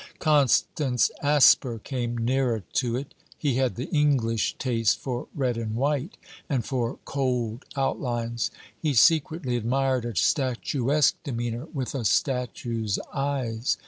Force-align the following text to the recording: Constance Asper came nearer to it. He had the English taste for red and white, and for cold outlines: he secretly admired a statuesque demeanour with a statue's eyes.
Constance 0.17 1.11
Asper 1.21 1.77
came 1.77 2.17
nearer 2.17 2.63
to 2.73 2.95
it. 2.95 3.13
He 3.37 3.57
had 3.57 3.75
the 3.75 3.87
English 3.91 4.55
taste 4.57 4.97
for 4.97 5.27
red 5.35 5.57
and 5.57 5.75
white, 5.75 6.17
and 6.49 6.65
for 6.65 6.97
cold 7.05 7.65
outlines: 7.77 8.49
he 8.75 8.95
secretly 8.95 9.55
admired 9.55 10.05
a 10.05 10.15
statuesque 10.15 11.17
demeanour 11.23 11.65
with 11.71 11.93
a 11.93 12.03
statue's 12.03 12.97
eyes. 13.13 13.77